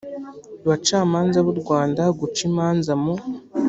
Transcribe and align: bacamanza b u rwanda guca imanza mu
bacamanza 0.67 1.37
b 1.45 1.47
u 1.53 1.55
rwanda 1.61 2.01
guca 2.19 2.41
imanza 2.49 2.91
mu 3.03 3.13